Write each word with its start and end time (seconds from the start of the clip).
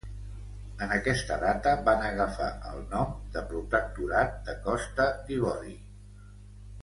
En 0.83 0.93
aquesta 0.93 1.35
data 1.41 1.73
van 1.89 2.05
agafar 2.05 2.47
el 2.71 2.81
nom 2.95 3.13
de 3.35 3.43
Protectorat 3.51 4.33
de 4.49 4.55
Costa 4.69 5.07
d'Ivori. 5.29 5.77